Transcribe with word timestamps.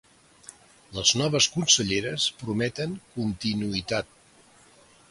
Les 0.99 1.11
noves 1.21 1.47
conselleres 1.57 2.27
prometen 2.41 2.97
‘continuïtat’ 3.21 4.15